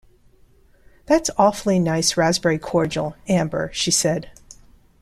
[1.05, 4.31] “That’s awfully nice raspberry cordial, Amber,” she said.